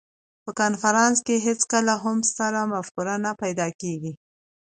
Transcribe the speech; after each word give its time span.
په 0.43 0.51
کنفرانس 0.61 1.17
کې 1.27 1.35
هېڅکله 1.47 1.93
هم 2.03 2.17
ستره 2.29 2.61
مفکوره 2.73 3.15
نه 3.25 3.31
پیدا 3.41 3.67
کېږي. 3.81 4.11